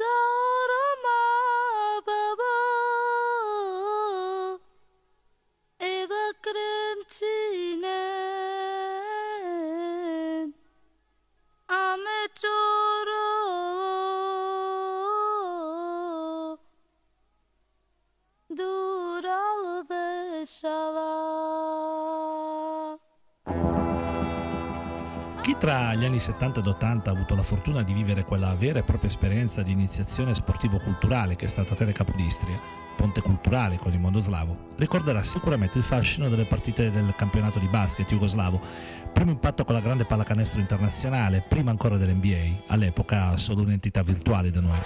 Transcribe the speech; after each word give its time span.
so 0.00 0.29
tra 25.58 25.94
gli 25.94 26.04
anni 26.04 26.18
70 26.18 26.60
ed 26.60 26.66
80 26.66 27.10
ha 27.10 27.14
avuto 27.14 27.34
la 27.34 27.42
fortuna 27.42 27.82
di 27.82 27.92
vivere 27.92 28.24
quella 28.24 28.54
vera 28.54 28.80
e 28.80 28.82
propria 28.82 29.08
esperienza 29.08 29.62
di 29.62 29.72
iniziazione 29.72 30.34
sportivo-culturale 30.34 31.34
che 31.34 31.46
è 31.46 31.48
stata 31.48 31.74
Tele 31.74 31.92
Capodistria, 31.92 32.60
ponte 32.94 33.22
culturale 33.22 33.78
con 33.78 33.92
il 33.92 34.00
mondo 34.00 34.20
slavo, 34.20 34.68
ricorderà 34.76 35.22
sicuramente 35.22 35.78
il 35.78 35.84
fascino 35.84 36.28
delle 36.28 36.44
partite 36.44 36.90
del 36.90 37.14
campionato 37.16 37.58
di 37.58 37.68
basket 37.68 38.08
jugoslavo, 38.08 38.60
primo 39.12 39.30
impatto 39.30 39.64
con 39.64 39.74
la 39.74 39.80
grande 39.80 40.04
pallacanestro 40.04 40.60
internazionale, 40.60 41.44
prima 41.48 41.70
ancora 41.70 41.96
dell'NBA, 41.96 42.64
all'epoca 42.66 43.36
solo 43.38 43.62
un'entità 43.62 44.02
virtuale 44.02 44.50
da 44.50 44.60
noi. 44.60 44.78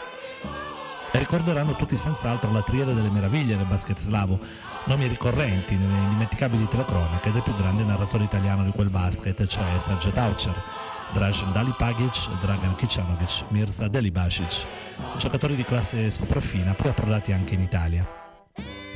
Ricorderanno 1.16 1.76
tutti 1.76 1.96
senz'altro 1.96 2.50
la 2.50 2.62
triade 2.62 2.92
delle 2.92 3.08
meraviglie 3.08 3.56
del 3.56 3.66
basket 3.66 3.98
slavo, 3.98 4.36
nomi 4.86 5.06
ricorrenti 5.06 5.76
nelle 5.76 5.96
indimenticabili 5.96 6.66
telecronache 6.66 7.30
del 7.30 7.42
più 7.42 7.54
grande 7.54 7.84
narratore 7.84 8.24
italiano 8.24 8.64
di 8.64 8.72
quel 8.72 8.90
basket, 8.90 9.46
cioè 9.46 9.78
Sergio 9.78 10.10
Taucher, 10.10 10.60
Dražen 11.12 11.52
Dalipagic, 11.52 12.30
Dragan 12.40 12.74
Kicanovic, 12.74 13.44
Mirza 13.50 13.86
Delibasic, 13.86 14.66
giocatori 15.16 15.54
di 15.54 15.62
classe 15.62 16.10
sopraffina 16.10 16.74
poi 16.74 16.90
approdati 16.90 17.32
anche 17.32 17.54
in 17.54 17.60
Italia. 17.60 18.23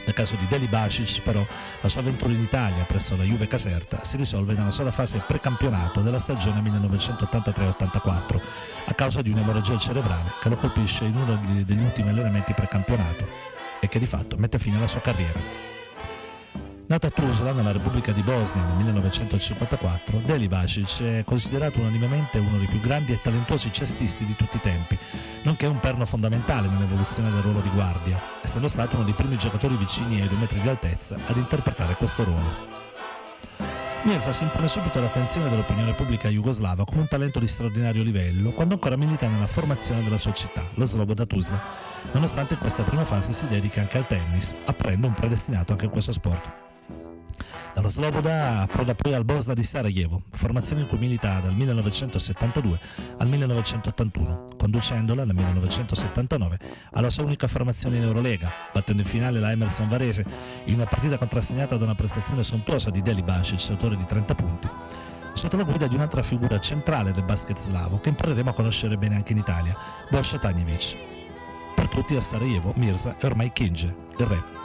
Nel 0.09 0.17
caso 0.17 0.37
di 0.37 0.47
Deli 0.47 0.69
Basic, 0.69 1.21
però, 1.21 1.47
la 1.83 1.89
sua 1.91 2.01
avventura 2.01 2.33
in 2.33 2.41
Italia 2.41 2.83
presso 2.85 3.15
la 3.15 3.25
Juve 3.25 3.47
Caserta 3.47 4.05
si 4.05 4.17
risolve 4.17 4.55
nella 4.55 4.71
sola 4.71 4.91
fase 4.91 5.23
precampionato 5.27 6.01
della 6.01 6.19
stagione 6.19 6.63
1983-84 6.63 8.41
a 8.87 8.95
causa 8.95 9.21
di 9.21 9.31
un'emorragia 9.33 9.77
cerebrale 9.77 10.33
che 10.41 10.49
lo 10.49 10.57
colpisce 10.57 11.05
in 11.05 11.15
uno 11.15 11.39
degli 11.63 11.83
ultimi 11.83 12.09
allenamenti 12.09 12.55
precampionato 12.55 13.29
e 13.81 13.89
che 13.89 13.99
di 13.99 14.07
fatto 14.07 14.39
mette 14.39 14.59
fine 14.59 14.79
alla 14.79 14.87
sua 14.87 15.03
carriera. 15.03 15.78
Nato 16.89 17.07
a 17.07 17.11
Tuzla, 17.11 17.53
nella 17.53 17.73
Repubblica 17.73 18.13
di 18.13 18.23
Bosnia 18.23 18.65
nel 18.65 18.77
1954, 18.77 20.23
Deli 20.25 20.47
Basic 20.49 21.03
è 21.03 21.23
considerato 21.23 21.81
unanimemente 21.81 22.39
uno 22.39 22.57
dei 22.57 22.67
più 22.67 22.81
grandi 22.81 23.13
e 23.13 23.21
talentuosi 23.21 23.71
cestisti 23.71 24.25
di 24.25 24.35
tutti 24.35 24.57
i 24.57 24.61
tempi, 24.61 24.99
nonché 25.43 25.67
un 25.67 25.81
perno 25.81 26.07
fondamentale 26.07 26.67
nell'evoluzione 26.67 27.31
del 27.31 27.43
ruolo 27.43 27.61
di 27.61 27.69
guardia, 27.69 28.19
essendo 28.43 28.69
stato 28.69 28.97
uno 28.97 29.05
dei 29.05 29.13
primi 29.13 29.37
giocatori 29.37 29.77
vicini 29.77 30.23
ai 30.23 30.29
due 30.29 30.39
metri 30.39 30.61
di 30.61 30.69
altezza 30.69 31.19
ad 31.27 31.37
interpretare 31.37 31.95
questo 31.95 32.25
ruolo. 32.25 32.77
Mirza 34.05 34.33
si 34.33 34.45
impone 34.45 34.67
subito 34.67 34.99
l'attenzione 34.99 35.51
dell'opinione 35.51 35.93
pubblica 35.93 36.31
jugoslava 36.31 36.85
come 36.85 37.03
un 37.03 37.09
talento 37.09 37.39
di 37.39 37.49
straordinario 37.49 38.03
livello 38.03 38.53
quando 38.53 38.75
ancora 38.75 38.97
milita 38.97 39.29
nella 39.29 39.47
formazione 39.47 40.03
della 40.03 40.17
sua 40.17 40.33
città, 40.33 40.65
lo 40.73 40.87
Sloboda 40.87 41.27
Tuzla, 41.27 41.61
nonostante 42.13 42.55
in 42.55 42.61
questa 42.61 42.83
prima 42.83 43.05
fase 43.05 43.35
si 43.35 43.47
dedichi 43.47 43.79
anche 43.79 43.99
al 43.99 44.07
tennis, 44.07 44.55
apparendo 44.65 45.07
un 45.07 45.13
predestinato 45.13 45.73
anche 45.73 45.85
in 45.85 45.91
questo 45.91 46.13
sport. 46.13 46.68
Dallo 47.89 47.91
Sloboda 47.91 48.61
approda 48.61 48.95
poi 48.95 49.15
al 49.15 49.25
Bosna 49.25 49.55
di 49.55 49.63
Sarajevo, 49.63 50.25
formazione 50.33 50.83
in 50.83 50.89
cui 50.89 50.99
milita 50.99 51.41
dal 51.41 51.55
1972 51.55 52.79
al 53.17 53.29
1981, 53.29 54.45
conducendola 54.59 55.25
nel 55.25 55.35
1979 55.35 56.59
alla 56.93 57.09
sua 57.09 57.25
unica 57.25 57.47
formazione 57.47 57.97
in 57.97 58.03
Eurolega, 58.03 58.53
battendo 58.75 59.01
in 59.01 59.09
finale 59.09 59.41
la 59.41 59.53
Emerson 59.53 59.89
Varese 59.89 60.23
in 60.65 60.75
una 60.75 60.85
partita 60.85 61.17
contrassegnata 61.17 61.79
da 61.79 61.85
una 61.85 61.95
prestazione 61.95 62.45
sontuosa 62.45 62.91
di 62.91 63.01
Deli 63.01 63.23
Basic, 63.23 63.71
autore 63.71 63.97
di 63.97 64.05
30 64.05 64.35
punti, 64.35 64.69
sotto 65.33 65.57
la 65.57 65.65
guida 65.65 65.87
di 65.87 65.95
un'altra 65.95 66.23
figura 66.23 66.61
centrale 66.61 67.11
del 67.11 67.25
basket 67.25 67.59
slavo 67.59 68.01
che 68.01 68.11
impareremo 68.11 68.51
a 68.51 68.55
conoscere 68.55 68.99
bene 68.99 69.15
anche 69.15 69.33
in 69.33 69.39
Italia, 69.39 69.75
Borja 70.11 70.39
Tanjevic. 70.39 70.99
Per 71.75 71.89
tutti 71.89 72.15
a 72.17 72.21
Sarajevo, 72.21 72.75
Mirza 72.77 73.17
è 73.17 73.25
ormai 73.25 73.51
Kinge, 73.51 73.97
il 74.19 74.27
re. 74.27 74.58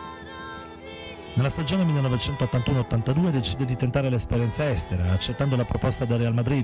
Nella 1.35 1.49
stagione 1.49 1.83
1981-82 1.85 3.29
decide 3.29 3.65
di 3.65 3.75
tentare 3.75 4.07
l'esperienza 4.07 4.69
estera, 4.69 5.11
accettando 5.11 5.55
la 5.55 5.65
proposta 5.65 6.05
del 6.05 6.19
Real 6.19 6.33
Madrid 6.33 6.63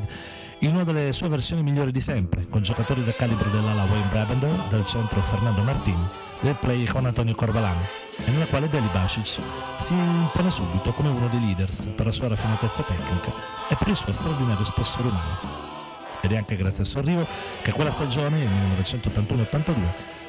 in 0.60 0.76
una 0.76 0.84
delle 0.84 1.12
sue 1.12 1.28
versioni 1.28 1.64
migliori 1.64 1.92
di 1.92 2.00
sempre, 2.00 2.46
con 2.48 2.62
giocatori 2.62 3.04
del 3.04 3.16
calibro 3.16 3.50
dell'ala 3.50 3.86
Wayne 3.86 4.10
Brabender, 4.10 4.68
del 4.68 4.86
centro 4.86 5.22
Fernando 5.22 5.64
Martin, 5.64 6.08
del 6.42 6.56
play 6.56 6.86
Juan 6.86 7.08
Antonio 7.08 7.34
Corbalan, 7.34 7.80
e 8.24 8.30
nella 8.30 8.46
quale 8.46 8.70
Deli 8.70 8.90
Basic 8.94 9.42
si 9.78 9.94
impone 9.94 10.52
subito 10.52 10.94
come 10.94 11.10
uno 11.10 11.28
dei 11.30 11.40
leaders 11.40 11.88
per 11.96 12.06
la 12.06 12.12
sua 12.12 12.28
raffinatezza 12.28 12.84
tecnica 12.84 13.34
e 13.70 13.76
per 13.76 13.88
il 13.88 13.96
suo 13.96 14.14
straordinario 14.14 14.66
spessore 14.66 15.08
umano. 15.08 15.68
Ed 16.22 16.32
è 16.32 16.38
anche 16.38 16.56
grazie 16.56 16.84
al 16.84 16.90
suo 16.90 17.00
arrivo 17.00 17.26
che 17.64 17.72
quella 17.72 17.90
stagione, 17.90 18.38
il 18.38 18.50
1981-82, 18.78 19.74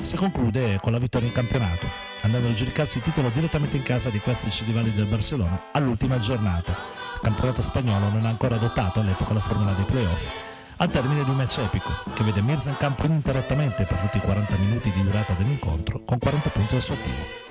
si 0.01 0.17
conclude 0.17 0.79
con 0.81 0.93
la 0.93 0.99
vittoria 0.99 1.29
in 1.29 1.35
campionato, 1.35 2.10
andando 2.23 2.49
a 2.49 2.53
giudicarsi 2.53 2.99
il 2.99 3.05
titolo 3.05 3.31
direttamente 3.31 3.77
in 3.77 3.83
casa 3.83 4.11
dei 4.11 4.21
classici 4.21 4.65
rivali 4.65 4.93
del 4.95 5.07
Barcellona 5.07 5.61
all'ultima 5.73 6.19
giornata. 6.19 6.73
Il 7.15 7.21
campionato 7.23 7.63
spagnolo 7.63 8.09
non 8.09 8.27
ha 8.27 8.29
ancora 8.29 8.57
adottato 8.57 9.01
all'epoca 9.01 9.35
la 9.35 9.41
formula 9.41 9.73
dei 9.73 9.85
playoff, 9.85 10.31
al 10.77 10.91
termine 10.91 11.25
di 11.25 11.31
un 11.31 11.37
match 11.37 11.59
epico 11.59 11.91
che 12.15 12.25
vede 12.25 12.43
Mirza 12.43 12.71
in 12.71 12.77
campo 12.77 13.05
ininterrottamente 13.05 13.85
per 13.85 13.99
tutti 13.99 14.17
i 14.17 14.21
40 14.21 14.57
minuti 14.57 14.91
di 14.91 15.03
durata 15.03 15.35
dell'incontro 15.35 16.03
con 16.05 16.19
40 16.19 16.51
punti 16.51 16.75
al 16.75 16.83
suo 16.83 16.95
attivo. 16.95 17.50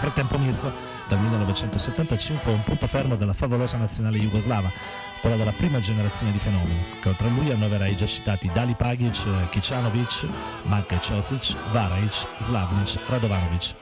Frattempo 0.00 0.38
Mirza, 0.38 0.72
dal 1.08 1.20
1975, 1.20 2.50
è 2.50 2.54
un 2.54 2.62
punto 2.64 2.86
fermo 2.86 3.16
della 3.16 3.34
favolosa 3.34 3.76
nazionale 3.76 4.16
jugoslava, 4.16 4.72
quella 5.20 5.36
della 5.36 5.52
prima 5.52 5.78
generazione 5.78 6.32
di 6.32 6.38
fenomeni, 6.38 6.82
che 7.02 7.10
oltre 7.10 7.28
a 7.28 7.30
lui 7.30 7.52
annovera 7.52 7.86
i 7.86 7.94
già 7.94 8.06
citati 8.06 8.50
Dali 8.50 8.72
Pagic, 8.72 9.50
Kicanovic, 9.50 10.26
Manke 10.62 10.98
Ciosic, 11.02 11.54
Varajic, 11.70 12.28
Slavnic, 12.38 12.98
Radovanovic, 13.06 13.74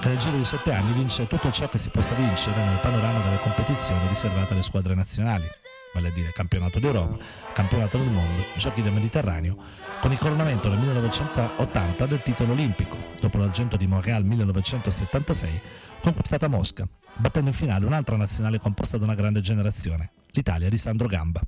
che 0.00 0.08
nel 0.08 0.16
giro 0.16 0.36
di 0.36 0.44
sette 0.44 0.72
anni 0.72 0.94
vince 0.94 1.28
tutto 1.28 1.52
ciò 1.52 1.68
che 1.68 1.78
si 1.78 1.90
possa 1.90 2.14
vincere 2.14 2.64
nel 2.64 2.80
panorama 2.80 3.20
delle 3.20 3.38
competizioni 3.38 4.08
riservate 4.08 4.54
alle 4.54 4.62
squadre 4.62 4.96
nazionali 4.96 5.48
vale 5.92 6.08
a 6.08 6.10
dire 6.10 6.32
campionato 6.32 6.80
d'Europa, 6.80 7.22
campionato 7.52 7.98
del 7.98 8.08
mondo, 8.08 8.44
giochi 8.56 8.82
del 8.82 8.92
Mediterraneo, 8.92 9.56
con 10.00 10.12
il 10.12 10.18
coronamento 10.18 10.68
nel 10.68 10.78
1980 10.78 12.06
del 12.06 12.22
titolo 12.22 12.52
olimpico, 12.52 12.96
dopo 13.20 13.38
l'argento 13.38 13.76
di 13.76 13.86
Montreal 13.86 14.24
1976, 14.24 15.60
conquistata 16.00 16.46
a 16.46 16.48
Mosca, 16.48 16.88
battendo 17.16 17.50
in 17.50 17.54
finale 17.54 17.86
un'altra 17.86 18.16
nazionale 18.16 18.58
composta 18.58 18.98
da 18.98 19.04
una 19.04 19.14
grande 19.14 19.40
generazione, 19.40 20.12
l'Italia 20.30 20.68
di 20.68 20.78
Sandro 20.78 21.06
Gamba. 21.06 21.40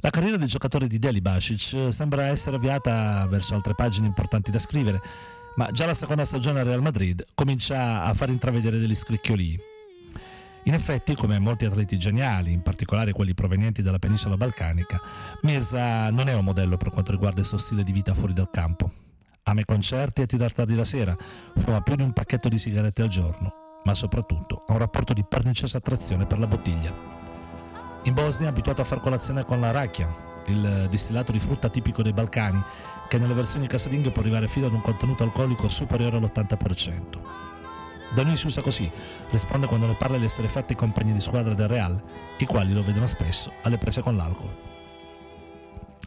La 0.00 0.10
carriera 0.10 0.36
del 0.36 0.48
giocatore 0.48 0.88
di 0.88 0.98
Deli 0.98 1.20
Basic 1.20 1.92
sembra 1.92 2.24
essere 2.24 2.56
avviata 2.56 3.24
verso 3.26 3.54
altre 3.54 3.74
pagine 3.74 4.06
importanti 4.06 4.50
da 4.50 4.58
scrivere, 4.58 5.00
ma 5.56 5.70
già 5.70 5.86
la 5.86 5.94
seconda 5.94 6.24
stagione 6.24 6.60
al 6.60 6.66
Real 6.66 6.82
Madrid 6.82 7.24
comincia 7.34 8.02
a 8.02 8.14
far 8.14 8.30
intravedere 8.30 8.78
degli 8.78 8.94
scricchiolii 8.94 9.70
in 10.64 10.74
effetti, 10.74 11.14
come 11.16 11.38
molti 11.38 11.64
atleti 11.64 11.98
geniali, 11.98 12.52
in 12.52 12.62
particolare 12.62 13.12
quelli 13.12 13.34
provenienti 13.34 13.82
dalla 13.82 13.98
penisola 13.98 14.36
balcanica, 14.36 15.00
Mirza 15.42 16.10
non 16.10 16.28
è 16.28 16.34
un 16.34 16.44
modello 16.44 16.76
per 16.76 16.90
quanto 16.90 17.10
riguarda 17.10 17.40
il 17.40 17.46
suo 17.46 17.58
stile 17.58 17.82
di 17.82 17.90
vita 17.90 18.14
fuori 18.14 18.32
dal 18.32 18.50
campo. 18.50 18.90
Ama 19.44 19.60
i 19.60 19.64
concerti 19.64 20.22
e 20.22 20.26
tirare 20.26 20.52
tardi 20.52 20.76
la 20.76 20.84
sera, 20.84 21.16
fuma 21.56 21.80
più 21.80 21.96
di 21.96 22.02
un 22.02 22.12
pacchetto 22.12 22.48
di 22.48 22.58
sigarette 22.58 23.02
al 23.02 23.08
giorno, 23.08 23.80
ma 23.84 23.92
soprattutto 23.94 24.64
ha 24.68 24.72
un 24.72 24.78
rapporto 24.78 25.12
di 25.12 25.24
perniciosa 25.24 25.78
attrazione 25.78 26.26
per 26.26 26.38
la 26.38 26.46
bottiglia. 26.46 26.94
In 28.04 28.14
Bosnia 28.14 28.46
è 28.46 28.50
abituato 28.50 28.82
a 28.82 28.84
far 28.84 29.00
colazione 29.00 29.44
con 29.44 29.58
la 29.58 29.72
racchia, 29.72 30.08
il 30.46 30.86
distillato 30.88 31.32
di 31.32 31.40
frutta 31.40 31.70
tipico 31.70 32.02
dei 32.02 32.12
Balcani, 32.12 32.62
che 33.08 33.18
nelle 33.18 33.34
versioni 33.34 33.66
casalinghe 33.66 34.12
può 34.12 34.22
arrivare 34.22 34.46
fino 34.46 34.66
ad 34.66 34.72
un 34.72 34.80
contenuto 34.80 35.24
alcolico 35.24 35.68
superiore 35.68 36.18
all'80%. 36.18 37.41
Da 38.14 38.22
noi 38.24 38.36
si 38.36 38.46
usa 38.46 38.60
così, 38.60 38.90
risponde 39.30 39.66
quando 39.66 39.86
ne 39.86 39.94
parla 39.94 40.18
di 40.18 40.26
essere 40.26 40.46
fatti 40.46 40.74
i 40.74 40.76
compagni 40.76 41.12
di 41.12 41.20
squadra 41.20 41.54
del 41.54 41.66
Real, 41.66 42.02
i 42.36 42.44
quali 42.44 42.74
lo 42.74 42.82
vedono 42.82 43.06
spesso 43.06 43.50
alle 43.62 43.78
prese 43.78 44.02
con 44.02 44.16
l'alcol. 44.16 44.54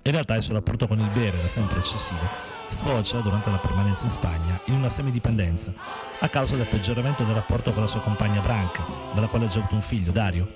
In 0.03 0.11
realtà 0.11 0.35
il 0.35 0.43
suo 0.43 0.53
rapporto 0.53 0.87
con 0.87 0.99
il 0.99 1.09
bere, 1.09 1.41
da 1.41 1.47
sempre 1.47 1.79
eccessivo, 1.79 2.21
sfocia 2.67 3.21
durante 3.21 3.49
la 3.49 3.57
permanenza 3.57 4.03
in 4.03 4.11
Spagna 4.11 4.61
in 4.65 4.75
una 4.75 4.89
semidipendenza, 4.89 5.73
a 6.19 6.29
causa 6.29 6.55
del 6.55 6.67
peggioramento 6.67 7.23
del 7.23 7.33
rapporto 7.33 7.73
con 7.73 7.81
la 7.81 7.87
sua 7.87 8.01
compagna 8.01 8.39
Branca, 8.39 8.85
dalla 9.15 9.27
quale 9.27 9.45
ha 9.45 9.47
già 9.47 9.57
avuto 9.57 9.73
un 9.73 9.81
figlio, 9.81 10.11
Dario, 10.11 10.47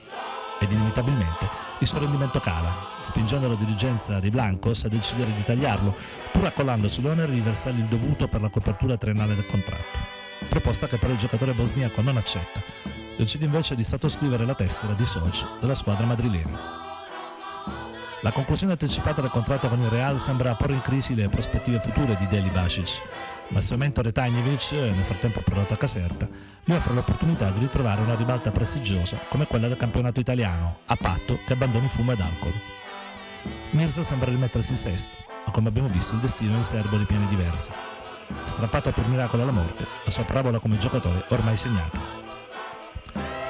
ed 0.60 0.72
inevitabilmente 0.72 1.50
il 1.80 1.88
suo 1.88 1.98
rendimento 1.98 2.40
cala, 2.40 2.76
spingendo 3.00 3.48
la 3.48 3.56
dirigenza 3.56 4.20
di 4.20 4.30
Blancos 4.30 4.84
a 4.84 4.88
decidere 4.88 5.34
di 5.34 5.42
tagliarlo, 5.42 5.96
pur 6.32 6.46
accollandosi 6.46 7.02
l'onere 7.02 7.32
di 7.32 7.42
versargli 7.42 7.80
il 7.80 7.86
dovuto 7.86 8.28
per 8.28 8.42
la 8.42 8.50
copertura 8.50 8.98
triennale 8.98 9.34
del 9.34 9.48
contratto 9.48 10.09
proposta 10.50 10.88
che 10.88 10.98
però 10.98 11.14
il 11.14 11.18
giocatore 11.18 11.54
bosniaco 11.54 12.02
non 12.02 12.18
accetta. 12.18 12.62
Decide 13.16 13.46
invece 13.46 13.76
di 13.76 13.84
sottoscrivere 13.84 14.46
la 14.46 14.56
tessera 14.56 14.94
di 14.94 15.06
socio 15.06 15.58
della 15.60 15.76
squadra 15.76 16.06
madrilena. 16.06 16.88
La 18.22 18.32
conclusione 18.34 18.74
anticipata 18.74 19.22
del 19.22 19.30
contratto 19.30 19.70
con 19.70 19.80
il 19.80 19.90
Real 19.90 20.20
sembra 20.20 20.56
porre 20.56 20.74
in 20.74 20.82
crisi 20.82 21.16
le 21.16 21.30
prospettive 21.30 21.80
future 21.80 22.18
di 22.18 22.28
Deli 22.28 22.50
Basic, 22.50 23.02
ma 23.50 23.60
il 23.60 23.64
suo 23.64 23.78
mentore 23.78 24.12
Tanjevic, 24.12 24.72
nel 24.74 25.06
frattempo 25.06 25.42
prodotto 25.42 25.74
a 25.74 25.78
Caserta, 25.78 26.28
gli 26.66 26.74
offre 26.74 26.94
l'opportunità 26.94 27.50
di 27.50 27.60
ritrovare 27.60 28.02
una 28.02 28.16
ribalta 28.16 28.52
prestigiosa 28.52 29.18
come 29.30 29.48
quella 29.48 29.70
del 29.70 29.78
campionato 29.78 30.20
italiano, 30.20 30.80
a 30.88 30.98
patto 30.98 31.40
che 31.46 31.54
abbandoni 31.54 31.88
fumo 31.88 32.12
ed 32.12 32.20
alcol. 32.20 32.54
Mirza 33.72 34.04
sembra 34.04 34.30
rimettersi 34.30 34.72
in 34.72 34.78
sesto, 34.78 35.16
ma 35.46 35.52
come 35.54 35.70
abbiamo 35.70 35.88
visto 35.88 36.16
il 36.16 36.20
destino 36.20 36.58
in 36.58 36.64
serbo 36.64 36.98
di 36.98 37.06
piani 37.06 37.26
diversi. 37.28 37.72
Strappato 38.44 38.92
per 38.92 39.08
miracolo 39.08 39.44
alla 39.44 39.52
morte, 39.52 39.86
la 40.04 40.12
sua 40.12 40.24
parabola 40.24 40.60
come 40.60 40.78
giocatore 40.78 41.26
ormai 41.30 41.58
segnata. 41.58 42.00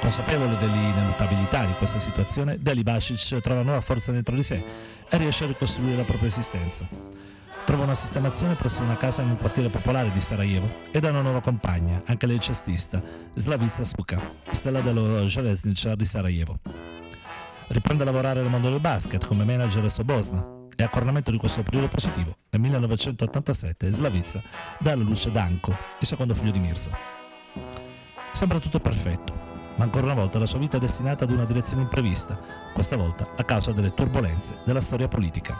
Consapevole 0.00 0.56
dell'ineluttabilità 0.56 1.64
di 1.64 1.74
questa 1.74 1.98
situazione, 1.98 2.58
Deli 2.60 2.82
Basic 2.82 3.40
trova 3.40 3.62
nuova 3.62 3.80
forza 3.80 4.12
dentro 4.12 4.34
di 4.34 4.42
sé 4.42 4.64
e 5.08 5.16
riesce 5.18 5.44
a 5.44 5.46
ricostruire 5.48 5.96
la 5.96 6.04
propria 6.04 6.28
esistenza. 6.28 6.86
Trova 7.64 7.84
una 7.84 7.94
sistemazione 7.94 8.56
presso 8.56 8.82
una 8.82 8.96
casa 8.96 9.22
in 9.22 9.30
un 9.30 9.36
quartiere 9.36 9.68
popolare 9.68 10.10
di 10.10 10.20
Sarajevo 10.20 10.68
ed 10.90 11.04
ha 11.04 11.10
una 11.10 11.20
nuova 11.20 11.40
compagna, 11.40 12.02
anche 12.06 12.26
lei 12.26 12.40
cestista, 12.40 13.02
Slavica 13.34 13.84
Suka, 13.84 14.20
stella 14.50 14.80
dello 14.80 15.26
Železničar 15.26 15.96
di 15.96 16.04
Sarajevo. 16.04 16.58
Riprende 17.68 18.02
a 18.02 18.06
lavorare 18.06 18.40
nel 18.40 18.50
mondo 18.50 18.70
del 18.70 18.80
basket 18.80 19.26
come 19.26 19.44
manager 19.44 19.84
a 19.84 20.02
Bosna 20.02 20.58
e 20.80 20.82
a 20.82 20.88
coronamento 20.88 21.30
di 21.30 21.36
questo 21.36 21.62
periodo 21.62 21.88
positivo, 21.88 22.34
nel 22.48 22.62
1987 22.62 23.90
Slavica 23.90 24.42
dà 24.78 24.92
alla 24.92 25.02
luce 25.02 25.30
Danko, 25.30 25.72
il 25.72 26.06
secondo 26.06 26.34
figlio 26.34 26.52
di 26.52 26.60
Mirza. 26.60 26.96
Sembra 28.32 28.58
tutto 28.58 28.80
perfetto, 28.80 29.34
ma 29.76 29.84
ancora 29.84 30.06
una 30.06 30.14
volta 30.14 30.38
la 30.38 30.46
sua 30.46 30.58
vita 30.58 30.78
è 30.78 30.80
destinata 30.80 31.24
ad 31.24 31.32
una 31.32 31.44
direzione 31.44 31.82
imprevista, 31.82 32.40
questa 32.72 32.96
volta 32.96 33.28
a 33.36 33.44
causa 33.44 33.72
delle 33.72 33.92
turbulenze 33.92 34.56
della 34.64 34.80
storia 34.80 35.06
politica. 35.06 35.54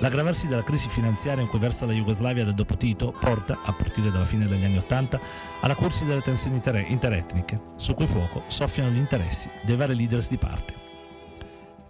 L'aggravarsi 0.00 0.48
della 0.48 0.64
crisi 0.64 0.90
finanziaria 0.90 1.42
in 1.42 1.48
cui 1.48 1.58
versa 1.58 1.86
la 1.86 1.92
Jugoslavia 1.92 2.44
del 2.44 2.54
dopo 2.54 2.76
Tito 2.76 3.12
porta, 3.18 3.60
a 3.64 3.72
partire 3.72 4.10
dalla 4.10 4.26
fine 4.26 4.46
degli 4.46 4.64
anni 4.64 4.76
Ottanta, 4.76 5.18
alla 5.62 5.76
corsi 5.76 6.04
delle 6.04 6.20
tensioni 6.20 6.60
interetniche, 6.88 7.60
su 7.76 7.94
cui 7.94 8.06
fuoco 8.06 8.42
soffiano 8.48 8.90
gli 8.90 8.98
interessi 8.98 9.48
dei 9.62 9.76
vari 9.76 9.96
leaders 9.96 10.28
di 10.28 10.36
parte. 10.36 10.81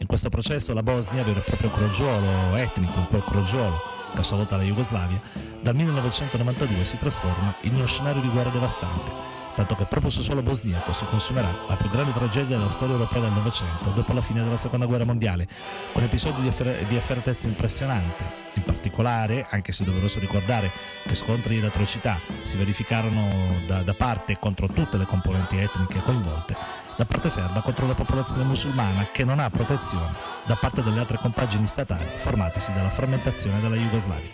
In 0.02 0.08
questo 0.08 0.30
processo 0.30 0.74
la 0.74 0.82
Bosnia, 0.82 1.22
vero 1.22 1.38
e 1.38 1.42
proprio 1.42 1.70
crogiolo 1.70 2.56
etnico, 2.56 2.98
in 2.98 3.06
quel 3.06 3.22
crogiolo, 3.22 3.80
che 4.12 4.18
a 4.18 4.22
sua 4.24 4.36
volta 4.36 4.56
la 4.56 4.64
Jugoslavia, 4.64 5.22
dal 5.60 5.76
1992 5.76 6.84
si 6.84 6.96
trasforma 6.96 7.54
in 7.60 7.76
uno 7.76 7.86
scenario 7.86 8.20
di 8.20 8.26
guerra 8.26 8.50
devastante, 8.50 9.12
tanto 9.54 9.76
che 9.76 9.84
proprio 9.84 10.10
sul 10.10 10.24
suolo 10.24 10.42
bosniaco 10.42 10.92
si 10.92 11.04
consumerà 11.04 11.54
la 11.68 11.76
più 11.76 11.88
grande 11.88 12.12
tragedia 12.12 12.56
della 12.56 12.68
storia 12.68 12.94
europea 12.94 13.20
del 13.20 13.30
Novecento 13.30 13.90
dopo 13.90 14.12
la 14.12 14.20
fine 14.20 14.42
della 14.42 14.56
Seconda 14.56 14.86
Guerra 14.86 15.04
Mondiale, 15.04 15.46
con 15.92 16.02
episodi 16.02 16.40
di, 16.40 16.48
effer- 16.48 16.84
di 16.84 16.96
efferatezza 16.96 17.46
impressionante. 17.46 18.24
In 18.54 18.64
particolare, 18.64 19.46
anche 19.50 19.70
se 19.70 19.84
doveroso 19.84 20.18
ricordare 20.18 20.72
che 21.06 21.14
scontri 21.14 21.58
ed 21.58 21.64
atrocità 21.64 22.18
si 22.40 22.56
verificarono 22.56 23.28
da, 23.68 23.82
da 23.82 23.94
parte 23.94 24.36
contro 24.40 24.66
tutte 24.66 24.98
le 24.98 25.06
componenti 25.06 25.58
etniche 25.58 26.02
coinvolte, 26.02 26.56
da 27.02 27.08
parte 27.08 27.30
serba 27.30 27.60
contro 27.62 27.88
la 27.88 27.94
popolazione 27.94 28.44
musulmana 28.44 29.08
che 29.10 29.24
non 29.24 29.40
ha 29.40 29.50
protezione 29.50 30.14
da 30.46 30.54
parte 30.54 30.84
delle 30.84 31.00
altre 31.00 31.18
compagini 31.18 31.66
statali 31.66 32.12
formatisi 32.14 32.72
dalla 32.72 32.90
frammentazione 32.90 33.60
della 33.60 33.74
Jugoslavia. 33.74 34.30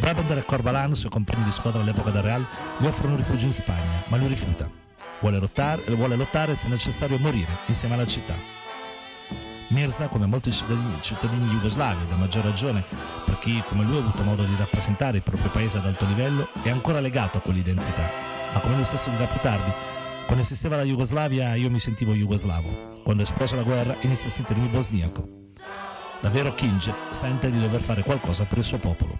Brabender 0.00 0.38
e 0.38 0.44
Corbalan, 0.44 0.96
suoi 0.96 1.12
compagni 1.12 1.44
di 1.44 1.52
squadra 1.52 1.82
all'epoca 1.82 2.10
del 2.10 2.22
Real, 2.22 2.44
gli 2.78 2.86
offrono 2.86 3.14
rifugio 3.14 3.46
in 3.46 3.52
Spagna, 3.52 4.02
ma 4.08 4.16
lui 4.16 4.26
rifiuta. 4.26 4.68
Vuole 5.20 5.38
lottare, 5.38 5.82
vuole 5.94 6.16
lottare 6.16 6.56
se 6.56 6.66
necessario 6.66 7.18
morire 7.18 7.58
insieme 7.66 7.94
alla 7.94 8.06
città. 8.06 8.34
Mirza, 9.68 10.08
come 10.08 10.26
molti 10.26 10.50
cittadini, 10.50 11.00
cittadini 11.00 11.46
jugoslavi, 11.46 12.08
da 12.08 12.16
maggior 12.16 12.42
ragione 12.42 12.82
per 13.24 13.38
chi 13.38 13.62
come 13.68 13.84
lui 13.84 13.98
ha 13.98 14.00
avuto 14.00 14.24
modo 14.24 14.42
di 14.42 14.56
rappresentare 14.58 15.18
il 15.18 15.22
proprio 15.22 15.50
paese 15.50 15.78
ad 15.78 15.86
alto 15.86 16.06
livello, 16.06 16.48
è 16.64 16.70
ancora 16.70 16.98
legato 16.98 17.38
a 17.38 17.40
quell'identità. 17.40 18.10
Ma 18.52 18.58
come 18.60 18.74
lui 18.74 18.84
stesso 18.84 19.10
dirà 19.10 19.26
più 19.26 19.38
tardi, 19.40 19.72
quando 20.28 20.44
esisteva 20.44 20.76
la 20.76 20.84
Jugoslavia 20.84 21.54
io 21.54 21.70
mi 21.70 21.78
sentivo 21.78 22.12
jugoslavo. 22.12 23.00
Quando 23.02 23.22
esplosa 23.22 23.56
la 23.56 23.62
guerra 23.62 23.96
inizia 24.02 24.28
a 24.28 24.30
sentirmi 24.30 24.68
bosniaco. 24.68 25.26
Davvero 26.20 26.52
Kinge 26.52 26.92
sente 27.12 27.50
di 27.50 27.58
dover 27.58 27.80
fare 27.80 28.02
qualcosa 28.02 28.44
per 28.44 28.58
il 28.58 28.64
suo 28.64 28.78
popolo. 28.78 29.18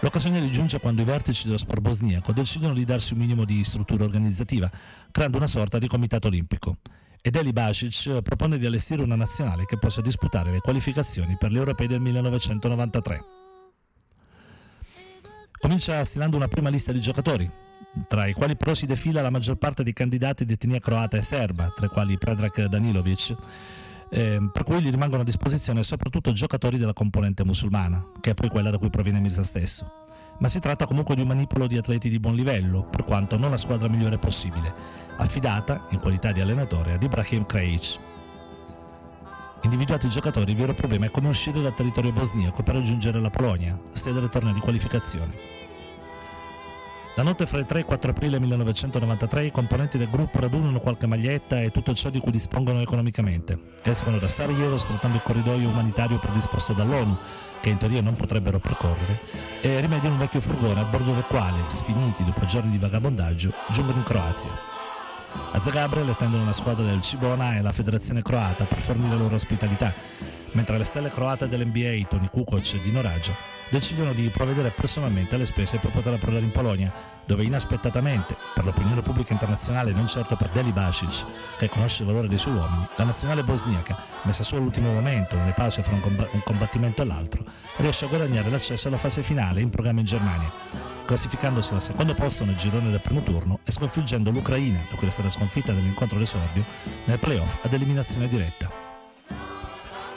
L'occasione 0.00 0.40
rigiunge 0.40 0.80
quando 0.80 1.02
i 1.02 1.04
vertici 1.04 1.44
dello 1.44 1.58
sport 1.58 1.80
bosniaco 1.80 2.32
decidono 2.32 2.74
di 2.74 2.84
darsi 2.84 3.12
un 3.12 3.20
minimo 3.20 3.44
di 3.44 3.62
struttura 3.62 4.02
organizzativa, 4.02 4.68
creando 5.12 5.36
una 5.36 5.46
sorta 5.46 5.78
di 5.78 5.86
comitato 5.86 6.26
olimpico. 6.26 6.78
Ed 7.22 7.36
Eli 7.36 7.52
Basic 7.52 8.20
propone 8.20 8.58
di 8.58 8.66
allestire 8.66 9.02
una 9.02 9.14
nazionale 9.14 9.64
che 9.64 9.78
possa 9.78 10.00
disputare 10.00 10.50
le 10.50 10.58
qualificazioni 10.58 11.36
per 11.38 11.52
gli 11.52 11.56
europei 11.56 11.86
del 11.86 12.00
1993. 12.00 13.41
Comincia 15.62 16.04
stilando 16.04 16.36
una 16.36 16.48
prima 16.48 16.70
lista 16.70 16.90
di 16.90 16.98
giocatori, 16.98 17.48
tra 18.08 18.26
i 18.26 18.32
quali 18.32 18.56
però 18.56 18.74
si 18.74 18.84
defila 18.84 19.22
la 19.22 19.30
maggior 19.30 19.58
parte 19.58 19.84
dei 19.84 19.92
candidati 19.92 20.44
di 20.44 20.54
etnia 20.54 20.80
croata 20.80 21.16
e 21.16 21.22
serba, 21.22 21.70
tra 21.70 21.86
i 21.86 21.88
quali 21.88 22.18
Predrag 22.18 22.64
Danilovic, 22.64 23.36
eh, 24.10 24.50
per 24.52 24.64
cui 24.64 24.82
gli 24.82 24.90
rimangono 24.90 25.22
a 25.22 25.24
disposizione 25.24 25.84
soprattutto 25.84 26.32
giocatori 26.32 26.78
della 26.78 26.92
componente 26.92 27.44
musulmana, 27.44 28.04
che 28.20 28.32
è 28.32 28.34
poi 28.34 28.48
quella 28.48 28.70
da 28.70 28.78
cui 28.78 28.90
proviene 28.90 29.20
Mirza 29.20 29.44
stesso. 29.44 30.02
Ma 30.40 30.48
si 30.48 30.58
tratta 30.58 30.84
comunque 30.84 31.14
di 31.14 31.20
un 31.20 31.28
manipolo 31.28 31.68
di 31.68 31.76
atleti 31.76 32.10
di 32.10 32.18
buon 32.18 32.34
livello, 32.34 32.82
per 32.82 33.04
quanto 33.04 33.38
non 33.38 33.50
la 33.50 33.56
squadra 33.56 33.86
migliore 33.86 34.18
possibile, 34.18 34.74
affidata, 35.18 35.86
in 35.90 36.00
qualità 36.00 36.32
di 36.32 36.40
allenatore, 36.40 36.94
ad 36.94 37.02
Ibrahim 37.04 37.46
Krejic. 37.46 38.00
Individuati 39.64 40.06
i 40.06 40.08
giocatori, 40.08 40.50
il 40.50 40.56
vero 40.56 40.74
problema 40.74 41.06
è 41.06 41.10
come 41.10 41.28
uscire 41.28 41.62
dal 41.62 41.72
territorio 41.72 42.10
bosniaco 42.10 42.64
per 42.64 42.74
raggiungere 42.74 43.20
la 43.20 43.30
Polonia, 43.30 43.78
sede 43.92 44.18
del 44.18 44.28
torneo 44.28 44.52
di 44.52 44.58
qualificazione. 44.58 45.60
La 47.14 47.22
notte 47.22 47.46
fra 47.46 47.58
il 47.58 47.66
3 47.66 47.76
e 47.76 47.80
il 47.82 47.86
4 47.86 48.10
aprile 48.10 48.40
1993 48.40 49.44
i 49.44 49.50
componenti 49.52 49.98
del 49.98 50.10
gruppo 50.10 50.40
radunano 50.40 50.80
qualche 50.80 51.06
maglietta 51.06 51.60
e 51.60 51.70
tutto 51.70 51.94
ciò 51.94 52.10
di 52.10 52.18
cui 52.18 52.32
dispongono 52.32 52.80
economicamente. 52.80 53.56
Escono 53.82 54.18
da 54.18 54.26
Sarajevo 54.26 54.78
sfruttando 54.78 55.18
il 55.18 55.22
corridoio 55.22 55.68
umanitario 55.68 56.18
predisposto 56.18 56.72
dall'ONU, 56.72 57.16
che 57.60 57.68
in 57.68 57.76
teoria 57.76 58.02
non 58.02 58.16
potrebbero 58.16 58.58
percorrere, 58.58 59.20
e 59.60 59.78
rimediano 59.80 60.14
un 60.14 60.20
vecchio 60.20 60.40
furgone 60.40 60.80
a 60.80 60.84
bordo 60.84 61.12
del 61.12 61.26
quale, 61.26 61.62
sfiniti 61.66 62.24
dopo 62.24 62.44
giorni 62.46 62.70
di 62.70 62.78
vagabondaggio, 62.78 63.52
giungono 63.70 63.98
in 63.98 64.04
Croazia. 64.04 64.81
A 65.52 65.60
Zagreb 65.60 66.08
attendono 66.08 66.42
una 66.42 66.52
squadra 66.52 66.84
del 66.84 67.00
Cibona 67.00 67.56
e 67.56 67.62
la 67.62 67.72
federazione 67.72 68.22
croata 68.22 68.64
per 68.64 68.80
fornire 68.80 69.16
loro 69.16 69.34
ospitalità, 69.34 69.92
mentre 70.52 70.78
le 70.78 70.84
stelle 70.84 71.10
croate 71.10 71.48
dell'NBA, 71.48 72.06
Tony 72.08 72.28
Kukoc 72.30 72.74
e 72.74 72.80
Dino 72.80 73.00
Raggio, 73.00 73.34
decidono 73.70 74.12
di 74.12 74.28
provvedere 74.30 74.70
personalmente 74.70 75.34
alle 75.34 75.46
spese 75.46 75.78
per 75.78 75.90
poter 75.90 76.14
approdare 76.14 76.44
in 76.44 76.50
Polonia, 76.50 76.92
dove 77.24 77.44
inaspettatamente, 77.44 78.36
per 78.54 78.64
l'opinione 78.64 79.00
pubblica 79.00 79.32
internazionale 79.32 79.90
e 79.90 79.94
non 79.94 80.06
certo 80.06 80.36
per 80.36 80.48
Deli 80.48 80.72
Basic, 80.72 81.24
che 81.56 81.68
conosce 81.68 82.02
il 82.02 82.08
valore 82.08 82.28
dei 82.28 82.38
suoi 82.38 82.54
uomini, 82.54 82.86
la 82.96 83.04
nazionale 83.04 83.42
bosniaca, 83.44 83.96
messa 84.24 84.42
su 84.42 84.56
all'ultimo 84.56 84.92
momento, 84.92 85.36
nelle 85.36 85.52
pause 85.52 85.82
fra 85.82 85.94
un 85.94 86.42
combattimento 86.44 87.02
e 87.02 87.04
l'altro, 87.06 87.44
riesce 87.76 88.04
a 88.04 88.08
guadagnare 88.08 88.50
l'accesso 88.50 88.88
alla 88.88 88.98
fase 88.98 89.22
finale 89.22 89.60
in 89.60 89.70
programma 89.70 90.00
in 90.00 90.06
Germania, 90.06 90.52
classificandosi 91.04 91.74
al 91.74 91.82
secondo 91.82 92.14
posto 92.14 92.44
nel 92.44 92.56
girone 92.56 92.90
del 92.90 93.00
primo 93.00 93.22
turno 93.22 93.60
e 93.64 93.72
sconfiggendo 93.72 94.30
l'Ucraina, 94.30 94.80
da 94.90 95.06
è 95.06 95.10
stata 95.10 95.30
sconfitta 95.30 95.72
nell'incontro 95.72 96.18
d'esordio, 96.18 96.64
nel 97.04 97.18
playoff 97.18 97.58
ad 97.62 97.72
eliminazione 97.72 98.28
diretta. 98.28 98.70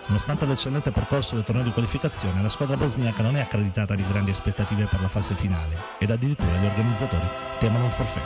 Nonostante 0.07 0.45
l'eccellente 0.45 0.91
percorso 0.91 1.35
del 1.35 1.43
torneo 1.43 1.63
di 1.63 1.71
qualificazione, 1.71 2.41
la 2.41 2.49
squadra 2.49 2.77
bosniaca 2.77 3.23
non 3.23 3.37
è 3.37 3.41
accreditata 3.41 3.95
di 3.95 4.05
grandi 4.07 4.31
aspettative 4.31 4.85
per 4.85 5.01
la 5.01 5.07
fase 5.07 5.35
finale 5.35 5.75
ed 5.97 6.11
addirittura 6.11 6.57
gli 6.57 6.65
organizzatori 6.65 7.27
temono 7.59 7.85
un 7.85 7.91
forfè. 7.91 8.21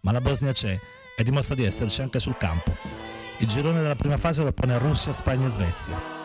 Ma 0.00 0.12
la 0.12 0.20
Bosnia 0.20 0.52
c'è 0.52 0.78
e 1.16 1.22
dimostra 1.22 1.54
di 1.54 1.64
esserci 1.64 2.00
anche 2.00 2.18
sul 2.18 2.36
campo. 2.38 2.74
Il 3.38 3.46
girone 3.46 3.82
della 3.82 3.96
prima 3.96 4.16
fase 4.16 4.42
lo 4.42 4.52
pone 4.52 4.74
a 4.74 4.78
Russia, 4.78 5.12
Spagna 5.12 5.46
e 5.46 5.48
Svezia. 5.48 6.17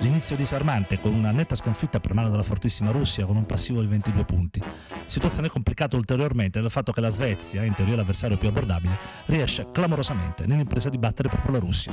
L'inizio 0.00 0.36
disarmante 0.36 1.00
con 1.00 1.14
una 1.14 1.30
netta 1.30 1.54
sconfitta 1.54 2.00
per 2.00 2.12
mano 2.12 2.28
della 2.28 2.42
fortissima 2.42 2.90
Russia 2.90 3.24
con 3.24 3.36
un 3.36 3.46
passivo 3.46 3.80
di 3.80 3.86
22 3.86 4.24
punti. 4.24 4.62
Situazione 5.06 5.48
complicata 5.48 5.96
ulteriormente 5.96 6.60
dal 6.60 6.70
fatto 6.70 6.92
che 6.92 7.00
la 7.00 7.08
Svezia, 7.08 7.64
in 7.64 7.72
teoria 7.72 7.96
l'avversario 7.96 8.36
più 8.36 8.48
abbordabile, 8.48 8.98
riesce 9.26 9.68
clamorosamente 9.72 10.46
nell'impresa 10.46 10.90
di 10.90 10.98
battere 10.98 11.30
proprio 11.30 11.52
la 11.52 11.58
Russia. 11.60 11.92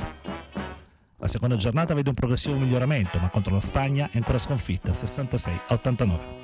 La 1.16 1.26
seconda 1.26 1.56
giornata 1.56 1.94
vede 1.94 2.10
un 2.10 2.14
progressivo 2.14 2.56
miglioramento, 2.56 3.18
ma 3.18 3.30
contro 3.30 3.54
la 3.54 3.60
Spagna 3.62 4.10
è 4.10 4.18
ancora 4.18 4.36
sconfitta 4.36 4.92
66 4.92 5.60
a 5.68 5.72
89. 5.74 6.42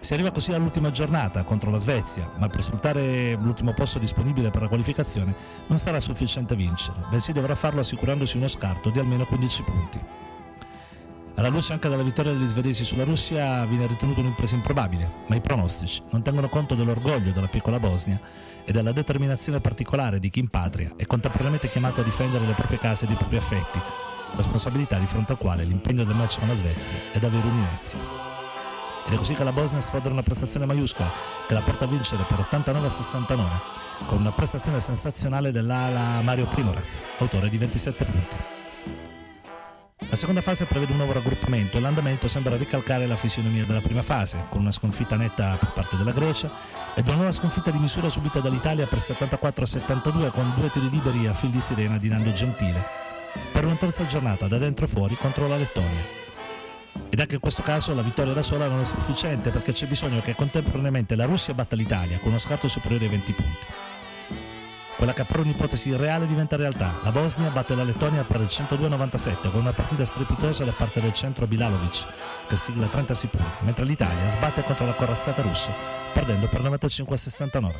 Si 0.00 0.12
arriva 0.12 0.32
così 0.32 0.52
all'ultima 0.52 0.90
giornata 0.90 1.44
contro 1.44 1.70
la 1.70 1.78
Svezia, 1.78 2.32
ma 2.36 2.48
per 2.48 2.62
sfruttare 2.62 3.34
l'ultimo 3.34 3.72
posto 3.74 4.00
disponibile 4.00 4.50
per 4.50 4.62
la 4.62 4.68
qualificazione 4.68 5.34
non 5.68 5.78
sarà 5.78 6.00
sufficiente 6.00 6.56
vincere, 6.56 7.06
bensì 7.08 7.32
dovrà 7.32 7.54
farlo 7.54 7.80
assicurandosi 7.80 8.36
uno 8.36 8.48
scarto 8.48 8.90
di 8.90 8.98
almeno 8.98 9.24
15 9.24 9.62
punti. 9.62 10.23
Alla 11.36 11.48
luce 11.48 11.72
anche 11.72 11.88
della 11.88 12.04
vittoria 12.04 12.32
degli 12.32 12.46
svedesi 12.46 12.84
sulla 12.84 13.02
Russia 13.02 13.64
viene 13.64 13.88
ritenuto 13.88 14.20
un'impresa 14.20 14.54
improbabile, 14.54 15.24
ma 15.26 15.34
i 15.34 15.40
pronostici 15.40 16.00
non 16.10 16.22
tengono 16.22 16.48
conto 16.48 16.76
dell'orgoglio 16.76 17.32
della 17.32 17.48
piccola 17.48 17.80
Bosnia 17.80 18.20
e 18.64 18.70
della 18.70 18.92
determinazione 18.92 19.60
particolare 19.60 20.20
di 20.20 20.30
chi 20.30 20.38
in 20.38 20.48
patria 20.48 20.92
è 20.96 21.06
contemporaneamente 21.06 21.70
chiamato 21.70 22.02
a 22.02 22.04
difendere 22.04 22.46
le 22.46 22.52
proprie 22.52 22.78
case 22.78 23.06
e 23.06 23.12
i 23.12 23.16
propri 23.16 23.36
affetti, 23.36 23.80
responsabilità 24.36 24.96
di 24.98 25.06
fronte 25.06 25.32
al 25.32 25.38
quale 25.38 25.64
l'impegno 25.64 26.04
del 26.04 26.14
match 26.14 26.38
con 26.38 26.46
la 26.46 26.54
Svezia 26.54 26.96
è 27.12 27.18
davvero 27.18 27.48
un'inezia. 27.48 27.98
Ed 29.04 29.12
è 29.12 29.16
così 29.16 29.34
che 29.34 29.44
la 29.44 29.52
Bosnia 29.52 29.80
sfodera 29.80 30.14
una 30.14 30.22
prestazione 30.22 30.66
maiuscola 30.66 31.12
che 31.48 31.52
la 31.52 31.62
porta 31.62 31.84
a 31.84 31.88
vincere 31.88 32.24
per 32.28 32.38
89 32.38 32.86
a 32.86 32.90
69, 32.90 33.50
con 34.06 34.18
una 34.18 34.32
prestazione 34.32 34.78
sensazionale 34.78 35.50
dell'ala 35.50 36.20
Mario 36.22 36.46
Primoraz, 36.46 37.08
autore 37.18 37.48
di 37.48 37.58
27 37.58 38.04
punti. 38.04 38.36
La 39.96 40.16
seconda 40.16 40.40
fase 40.40 40.64
prevede 40.64 40.90
un 40.90 40.98
nuovo 40.98 41.12
raggruppamento 41.12 41.76
e 41.76 41.80
l'andamento 41.80 42.26
sembra 42.26 42.56
ricalcare 42.56 43.06
la 43.06 43.14
fisionomia 43.14 43.64
della 43.64 43.80
prima 43.80 44.02
fase, 44.02 44.44
con 44.48 44.60
una 44.60 44.72
sconfitta 44.72 45.16
netta 45.16 45.56
per 45.56 45.72
parte 45.72 45.96
della 45.96 46.10
Grecia 46.10 46.50
ed 46.94 47.06
una 47.06 47.16
nuova 47.16 47.30
sconfitta 47.32 47.70
di 47.70 47.78
misura 47.78 48.08
subita 48.08 48.40
dall'Italia 48.40 48.88
per 48.88 49.00
74 49.00 49.64
a 49.64 49.66
72 49.66 50.30
con 50.30 50.52
due 50.56 50.68
tiri 50.70 50.90
liberi 50.90 51.28
a 51.28 51.34
fil 51.34 51.50
di 51.50 51.60
sirena 51.60 51.96
di 51.96 52.08
Nando 52.08 52.32
Gentile, 52.32 52.84
per 53.52 53.64
una 53.64 53.76
terza 53.76 54.04
giornata 54.04 54.48
da 54.48 54.58
dentro 54.58 54.88
fuori 54.88 55.16
contro 55.16 55.46
la 55.46 55.56
Lettonia. 55.56 56.22
Ed 57.08 57.20
anche 57.20 57.34
in 57.34 57.40
questo 57.40 57.62
caso 57.62 57.94
la 57.94 58.02
vittoria 58.02 58.32
da 58.32 58.42
sola 58.42 58.66
non 58.66 58.80
è 58.80 58.84
sufficiente 58.84 59.50
perché 59.50 59.72
c'è 59.72 59.86
bisogno 59.86 60.20
che 60.20 60.34
contemporaneamente 60.34 61.14
la 61.14 61.24
Russia 61.24 61.54
batta 61.54 61.76
l'Italia 61.76 62.18
con 62.18 62.30
uno 62.30 62.38
scarto 62.38 62.66
superiore 62.66 63.04
ai 63.04 63.10
20 63.10 63.32
punti. 63.32 63.66
Quella 64.96 65.12
che 65.12 65.24
per 65.24 65.40
un'ipotesi 65.40 65.94
reale 65.96 66.26
diventa 66.26 66.56
realtà. 66.56 67.00
La 67.02 67.10
Bosnia 67.10 67.50
batte 67.50 67.74
la 67.74 67.82
Lettonia 67.82 68.24
per 68.24 68.40
il 68.40 68.46
102-97 68.46 69.50
con 69.50 69.60
una 69.60 69.72
partita 69.72 70.04
strepitosa 70.04 70.64
da 70.64 70.72
parte 70.72 71.00
del 71.00 71.12
centro 71.12 71.46
Bilalovic 71.46 72.06
che 72.48 72.56
sigla 72.56 72.86
36 72.86 73.30
punti, 73.30 73.58
mentre 73.60 73.84
l'Italia 73.84 74.28
sbatte 74.28 74.62
contro 74.62 74.86
la 74.86 74.94
corazzata 74.94 75.42
russa 75.42 76.02
perdendo 76.14 76.46
per 76.46 76.62
95-69. 76.62 77.72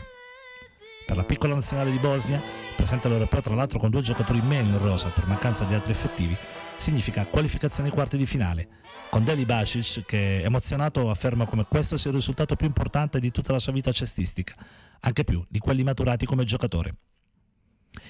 Per 1.06 1.16
la 1.16 1.23
piccola 1.23 1.54
nazionale 1.54 1.90
di 1.90 1.99
Bosnia, 1.99 2.42
presente 2.76 3.06
all'Europeo 3.06 3.40
tra 3.40 3.54
l'altro 3.54 3.78
con 3.78 3.90
due 3.90 4.00
giocatori 4.00 4.40
meno 4.42 4.68
in 4.68 4.78
rosa 4.78 5.11
per 5.11 5.26
mancanza 5.26 5.64
di 5.64 5.75
altri 5.75 5.92
effettivi, 5.92 6.37
significa 6.76 7.26
qualificazione 7.26 7.88
ai 7.88 7.95
quarti 7.95 8.16
di 8.16 8.26
finale, 8.26 8.69
con 9.11 9.25
Deli 9.25 9.45
Basic 9.45 10.04
che 10.04 10.43
emozionato 10.43 11.09
afferma 11.11 11.47
come 11.47 11.66
questo 11.69 11.97
sia 11.97 12.11
il 12.11 12.16
risultato 12.16 12.57
più 12.57 12.66
importante 12.66 13.21
di 13.21 13.31
tutta 13.31 13.52
la 13.52 13.59
sua 13.59 13.73
vita 13.73 13.93
cestistica, 13.93 14.54
anche 15.00 15.25
più 15.25 15.45
di 15.49 15.59
quelli 15.59 15.83
maturati 15.83 16.26
come 16.26 16.45
giocatore. 16.45 16.95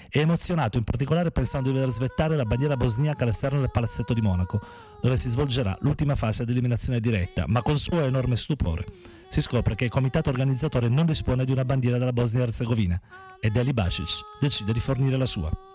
È 0.09 0.18
emozionato 0.18 0.78
in 0.78 0.85
particolare 0.85 1.30
pensando 1.30 1.68
di 1.68 1.75
vedere 1.75 1.90
svettare 1.90 2.37
la 2.37 2.44
bandiera 2.44 2.76
bosniaca 2.76 3.25
all'esterno 3.25 3.61
del 3.61 3.71
palazzetto 3.71 4.14
di 4.14 4.21
Monaco, 4.21 4.61
dove 5.02 5.16
si 5.16 5.28
svolgerà 5.28 5.76
l'ultima 5.80 6.14
fase 6.14 6.44
di 6.44 6.52
eliminazione 6.52 7.00
diretta, 7.00 7.44
ma 7.47 7.62
con 7.62 7.78
suo 7.78 8.00
enorme 8.00 8.37
stupore 8.37 8.87
si 9.28 9.40
scopre 9.40 9.75
che 9.75 9.85
il 9.85 9.90
comitato 9.90 10.30
organizzatore 10.30 10.88
non 10.88 11.06
dispone 11.06 11.44
di 11.44 11.50
una 11.50 11.64
bandiera 11.64 11.99
della 11.99 12.12
Bosnia-Herzegovina 12.12 13.00
e 13.40 13.50
Deli 13.50 13.73
Basic 13.73 14.21
decide 14.40 14.73
di 14.73 14.80
fornire 14.80 15.16
la 15.16 15.26
sua. 15.26 15.74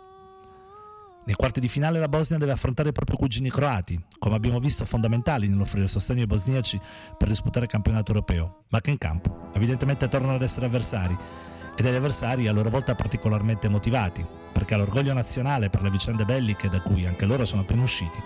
Nei 1.30 1.38
quarti 1.38 1.60
di 1.60 1.68
finale 1.68 2.00
la 2.00 2.08
Bosnia 2.08 2.40
deve 2.40 2.54
affrontare 2.54 2.90
i 2.90 2.92
propri 2.92 3.16
cugini 3.16 3.52
croati, 3.52 4.04
come 4.18 4.34
abbiamo 4.34 4.58
visto 4.58 4.84
fondamentali 4.84 5.48
nell'offrire 5.48 5.88
sostegno 5.88 6.22
ai 6.22 6.26
bosniaci 6.26 6.82
per 7.20 7.28
disputare 7.28 7.66
il 7.66 7.72
campionato 7.72 8.12
europeo, 8.12 8.64
ma 8.70 8.82
che 8.82 8.90
in 8.90 8.98
campo 8.98 9.46
evidentemente 9.54 10.08
tornano 10.08 10.34
ad 10.34 10.42
essere 10.42 10.66
avversari 10.66 11.16
e 11.76 11.84
degli 11.84 11.94
avversari 11.94 12.48
a 12.48 12.52
loro 12.52 12.72
volta 12.72 12.96
particolarmente 12.96 13.68
motivati, 13.68 14.26
perché 14.52 14.74
all'orgoglio 14.74 15.14
nazionale 15.14 15.70
per 15.70 15.84
le 15.84 15.92
vicende 15.92 16.26
belliche 16.26 16.68
da 16.68 16.82
cui 16.82 17.06
anche 17.06 17.28
loro 17.28 17.46
sono 17.46 17.62
appena 17.62 17.84
usciti, 17.84 18.20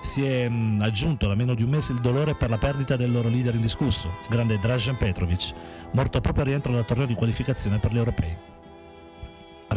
si 0.00 0.24
è 0.24 0.48
mh, 0.48 0.80
aggiunto 0.80 1.28
da 1.28 1.34
meno 1.34 1.52
di 1.52 1.64
un 1.64 1.68
mese 1.68 1.92
il 1.92 2.00
dolore 2.00 2.34
per 2.34 2.48
la 2.48 2.56
perdita 2.56 2.96
del 2.96 3.12
loro 3.12 3.28
leader 3.28 3.56
indiscusso, 3.56 4.08
il 4.22 4.28
grande 4.30 4.58
Dražen 4.58 4.96
Petrovic, 4.96 5.52
morto 5.92 6.22
proprio 6.22 6.44
al 6.44 6.48
rientro 6.48 6.72
dal 6.72 6.86
torneo 6.86 7.04
di 7.04 7.14
qualificazione 7.14 7.78
per 7.78 7.92
gli 7.92 7.98
europei. 7.98 8.56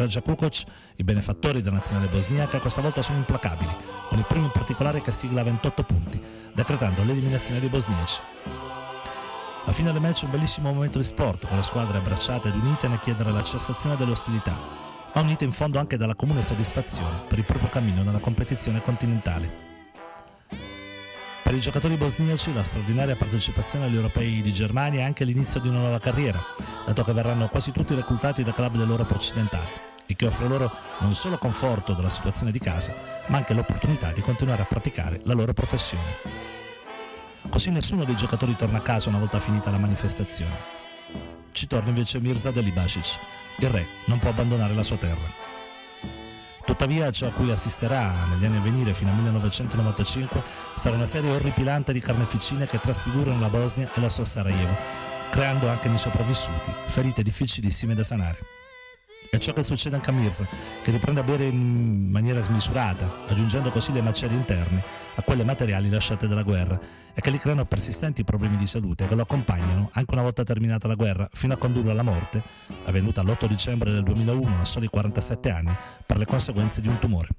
Raja 0.02 0.22
Kukoc, 0.22 0.64
i 0.96 1.04
benefattori 1.04 1.62
della 1.62 1.76
nazionale 1.76 2.10
bosniaca, 2.10 2.60
questa 2.60 2.82
volta 2.82 3.04
sono 3.04 3.20
implacabili, 3.20 3.76
con 4.10 4.18
il 4.18 4.26
primo 4.26 4.46
in 4.46 4.52
particolare 4.52 5.02
che 5.02 5.12
sigla 5.12 5.44
28 5.44 5.84
punti, 5.84 6.20
decretando 6.56 7.04
l'eliminazione 7.04 7.60
dei 7.60 7.70
bosniaci. 7.70 8.22
La 9.64 9.72
fine 9.72 9.92
del 9.92 10.02
match 10.02 10.24
è 10.24 10.26
un 10.26 10.32
bellissimo 10.32 10.74
momento 10.74 10.98
di 10.98 11.04
sport, 11.04 11.48
con 11.48 11.56
le 11.56 11.64
squadre 11.64 12.00
abbracciate 12.00 12.48
ed 12.48 12.56
unite 12.56 12.88
nel 12.88 13.00
chiedere 13.00 13.32
la 13.32 13.44
cessazione 13.44 13.96
delle 13.96 14.12
ostilità, 14.12 14.58
ma 15.14 15.22
unite 15.22 15.46
in 15.46 15.52
fondo 15.52 15.78
anche 15.78 15.98
dalla 15.98 16.16
comune 16.16 16.42
soddisfazione 16.42 17.22
per 17.28 17.38
il 17.38 17.46
proprio 17.46 17.70
cammino 17.70 18.02
nella 18.02 18.20
competizione 18.20 18.82
continentale. 18.82 19.70
Per 21.44 21.54
i 21.54 21.60
giocatori 21.60 21.96
bosniaci 21.96 22.54
la 22.54 22.64
straordinaria 22.64 23.16
partecipazione 23.16 23.86
agli 23.86 23.98
europei 23.98 24.42
di 24.42 24.52
Germania 24.52 25.02
è 25.02 25.04
anche 25.04 25.26
l'inizio 25.26 25.60
di 25.60 25.68
una 25.68 25.80
nuova 25.80 26.00
carriera, 26.00 26.42
dato 26.86 27.04
che 27.04 27.14
verranno 27.14 27.50
quasi 27.50 27.72
tutti 27.72 27.94
reclutati 27.94 28.42
da 28.42 28.54
club 28.54 28.78
dell'Europa 28.78 29.14
occidentale, 29.14 29.91
e 30.06 30.16
che 30.16 30.28
offre 30.28 30.48
loro 30.48 30.72
non 31.00 31.14
solo 31.14 31.38
conforto 31.38 31.94
della 31.94 32.10
situazione 32.10 32.52
di 32.52 32.60
casa, 32.60 32.94
ma 33.28 33.38
anche 33.38 33.54
l'opportunità 33.54 34.12
di 34.12 34.22
continuare 34.22 34.62
a 34.62 34.66
praticare 34.66 35.20
la 35.24 35.34
loro 35.34 35.54
professione. 35.54 36.50
Così 37.50 37.72
nessuno 37.72 38.04
dei 38.04 38.16
giocatori 38.16 38.56
torna 38.56 38.78
a 38.78 38.82
casa 38.82 39.10
una 39.10 39.20
volta 39.20 39.40
finita 39.40 39.72
la 39.72 39.78
manifestazione. 39.78 40.80
Ci 41.52 41.68
torna 41.68 41.90
invece 41.90 42.20
Mirza 42.20 42.52
Delibasic, 42.52 43.20
il 43.58 43.70
re 43.70 43.88
non 44.06 44.20
può 44.20 44.30
abbandonare 44.30 44.74
la 44.74 44.84
sua 44.84 44.98
terra. 44.98 45.50
Tuttavia 46.64 47.10
ciò 47.12 47.28
a 47.28 47.32
cui 47.32 47.52
assisterà 47.52 48.26
negli 48.26 48.46
anni 48.46 48.58
a 48.58 48.62
venire 48.62 48.94
fino 48.94 49.10
al 49.10 49.16
1995 49.18 50.44
sarà 50.76 50.96
una 50.96 51.06
serie 51.06 51.32
orripilante 51.32 51.92
di 51.92 52.00
carneficine 52.00 52.68
che 52.68 52.80
trasfigurano 52.80 53.40
la 53.40 53.50
Bosnia 53.50 53.92
e 53.94 54.00
la 54.00 54.10
sua 54.10 54.24
Sarajevo, 54.24 54.78
creando 55.32 55.68
anche 55.68 55.90
nei 55.90 55.98
sopravvissuti 55.98 56.72
ferite 56.86 57.24
difficilissime 57.24 57.96
da 57.96 58.04
sanare. 58.04 58.61
È 59.34 59.38
ciò 59.38 59.54
che 59.54 59.64
succede 59.64 59.96
anche 59.96 60.10
a 60.10 60.14
Mirza, 60.14 60.46
che 60.84 60.92
riprende 60.92 61.22
a 61.22 61.24
bere 61.24 61.46
in 61.46 62.10
maniera 62.10 62.42
smisurata, 62.42 63.24
aggiungendo 63.28 63.70
così 63.70 63.94
le 63.94 64.02
macerie 64.02 64.36
interne 64.36 64.84
a 65.16 65.22
quelle 65.22 65.46
materiali 65.46 65.90
lasciate 65.90 66.28
dalla 66.28 66.44
guerra 66.44 66.78
e 67.14 67.22
che 67.22 67.32
gli 67.32 67.38
creano 67.38 67.64
persistenti 67.64 68.26
problemi 68.26 68.58
di 68.58 68.68
salute 68.68 69.08
che 69.08 69.16
lo 69.16 69.22
accompagnano 69.22 69.90
anche 69.94 70.14
una 70.14 70.24
volta 70.24 70.44
terminata 70.44 70.90
la 70.90 70.96
guerra 70.96 71.30
fino 71.32 71.54
a 71.54 71.56
condurlo 71.56 71.92
alla 71.92 72.04
morte, 72.04 72.44
avvenuta 72.84 73.24
l'8 73.24 73.46
dicembre 73.46 73.92
del 73.94 74.04
2001 74.04 74.60
a 74.60 74.66
soli 74.66 74.88
47 74.88 75.50
anni, 75.50 75.74
per 76.06 76.18
le 76.18 76.26
conseguenze 76.26 76.82
di 76.82 76.90
un 76.90 77.00
tumore. 77.00 77.30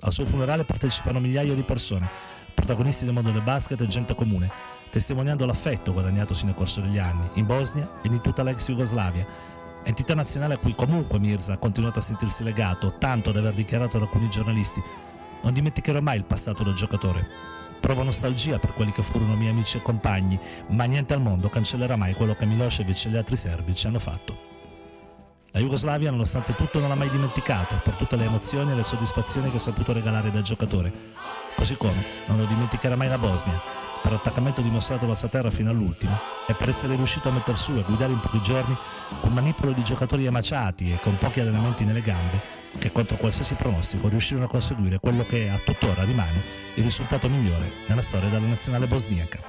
Al 0.00 0.12
suo 0.14 0.24
funerale 0.24 0.64
partecipano 0.64 1.20
migliaia 1.20 1.52
di 1.52 1.62
persone, 1.62 2.08
protagonisti 2.54 3.04
del 3.04 3.12
mondo 3.12 3.32
del 3.32 3.42
basket 3.42 3.78
e 3.82 3.86
gente 3.86 4.14
comune, 4.14 4.50
testimoniando 4.88 5.44
l'affetto 5.44 5.92
guadagnatosi 5.92 6.46
nel 6.46 6.54
corso 6.54 6.80
degli 6.80 6.96
anni, 6.96 7.28
in 7.34 7.44
Bosnia 7.44 8.00
e 8.02 8.08
in 8.08 8.22
tutta 8.22 8.42
l'ex 8.42 8.66
Jugoslavia, 8.66 9.26
entità 9.84 10.14
nazionale 10.14 10.54
a 10.54 10.58
cui 10.58 10.74
comunque 10.74 11.18
Mirza 11.18 11.54
ha 11.54 11.58
continuato 11.58 11.98
a 11.98 12.02
sentirsi 12.02 12.44
legato, 12.44 12.98
tanto 12.98 13.32
da 13.32 13.40
aver 13.40 13.54
dichiarato 13.54 13.96
ad 13.96 14.02
alcuni 14.02 14.28
giornalisti 14.28 14.82
non 15.42 15.52
dimenticherò 15.52 16.00
mai 16.00 16.18
il 16.18 16.24
passato 16.24 16.62
del 16.62 16.74
giocatore. 16.74 17.26
Provo 17.80 18.02
nostalgia 18.02 18.58
per 18.58 18.74
quelli 18.74 18.92
che 18.92 19.02
furono 19.02 19.36
miei 19.36 19.50
amici 19.50 19.78
e 19.78 19.82
compagni, 19.82 20.38
ma 20.68 20.84
niente 20.84 21.14
al 21.14 21.22
mondo 21.22 21.48
cancellerà 21.48 21.96
mai 21.96 22.14
quello 22.14 22.34
che 22.34 22.44
Milosevic 22.44 23.06
e 23.06 23.10
gli 23.10 23.16
altri 23.16 23.36
serbi 23.36 23.74
ci 23.74 23.86
hanno 23.86 23.98
fatto. 23.98 24.49
La 25.52 25.60
Jugoslavia, 25.60 26.10
nonostante 26.10 26.54
tutto, 26.54 26.78
non 26.78 26.88
l'ha 26.88 26.94
mai 26.94 27.10
dimenticato 27.10 27.80
per 27.82 27.96
tutte 27.96 28.16
le 28.16 28.24
emozioni 28.24 28.70
e 28.70 28.74
le 28.76 28.84
soddisfazioni 28.84 29.50
che 29.50 29.56
ha 29.56 29.60
saputo 29.60 29.92
regalare 29.92 30.30
da 30.30 30.40
giocatore. 30.42 30.92
Così 31.56 31.76
come 31.76 32.04
non 32.26 32.38
lo 32.38 32.44
dimenticherà 32.44 32.94
mai 32.94 33.08
la 33.08 33.18
Bosnia, 33.18 33.60
per 34.00 34.12
l'attaccamento 34.12 34.62
dimostrato 34.62 35.12
sua 35.14 35.28
terra 35.28 35.50
fino 35.50 35.70
all'ultimo 35.70 36.18
e 36.46 36.54
per 36.54 36.68
essere 36.68 36.94
riuscito 36.94 37.28
a 37.28 37.32
metter 37.32 37.56
su 37.56 37.72
e 37.72 37.82
guidare 37.82 38.12
in 38.12 38.20
pochi 38.20 38.40
giorni 38.40 38.76
un 39.22 39.32
manipolo 39.32 39.72
di 39.72 39.82
giocatori 39.82 40.24
emaciati 40.24 40.92
e 40.92 41.00
con 41.00 41.18
pochi 41.18 41.40
allenamenti 41.40 41.84
nelle 41.84 42.00
gambe 42.00 42.40
che 42.78 42.92
contro 42.92 43.16
qualsiasi 43.16 43.54
pronostico 43.54 44.08
riuscirono 44.08 44.46
a 44.46 44.48
conseguire 44.48 45.00
quello 45.00 45.24
che 45.24 45.50
a 45.50 45.58
tuttora 45.58 46.04
rimane 46.04 46.42
il 46.74 46.84
risultato 46.84 47.28
migliore 47.28 47.72
nella 47.86 48.02
storia 48.02 48.28
della 48.28 48.46
nazionale 48.46 48.86
bosniaca. 48.86 49.40